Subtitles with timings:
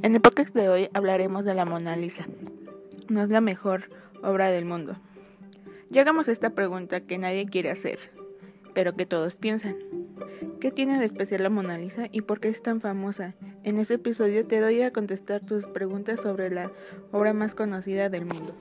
[0.00, 2.24] En el podcast de hoy hablaremos de la Mona Lisa.
[3.08, 3.90] No es la mejor
[4.22, 4.96] obra del mundo.
[5.90, 7.98] Llegamos a esta pregunta que nadie quiere hacer,
[8.74, 9.76] pero que todos piensan.
[10.60, 13.34] ¿Qué tiene de especial la Mona Lisa y por qué es tan famosa?
[13.64, 16.70] En este episodio te doy a contestar tus preguntas sobre la
[17.10, 18.54] obra más conocida del mundo.